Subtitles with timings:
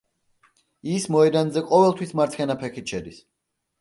[0.93, 3.21] ის მოედანზე ყოველთვის მარცხენა ფეხით შედის.